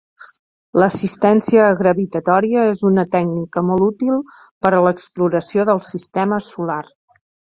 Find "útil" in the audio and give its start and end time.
3.89-4.17